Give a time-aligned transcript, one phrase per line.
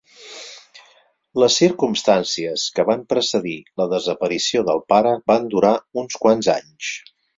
[1.41, 6.95] Les circumstàncies que van precedir la desaparició del pare van durar uns quants anys.